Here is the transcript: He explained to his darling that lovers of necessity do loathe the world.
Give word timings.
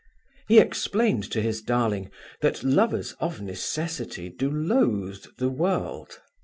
He 0.47 0.57
explained 0.57 1.29
to 1.29 1.43
his 1.43 1.61
darling 1.61 2.09
that 2.41 2.63
lovers 2.63 3.13
of 3.19 3.39
necessity 3.39 4.29
do 4.29 4.49
loathe 4.49 5.25
the 5.37 5.49
world. 5.51 6.17